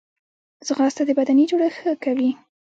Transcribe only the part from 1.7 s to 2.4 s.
ښه کوي